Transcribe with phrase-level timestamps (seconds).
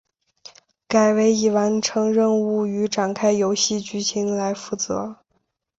[0.87, 5.17] 改为以完成任务与展开游戏剧情来负责。